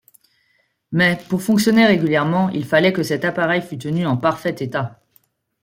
[0.91, 4.99] Mais, pour fonctionner régulièrement, il fallait que cet appareil fût tenu en parfait état.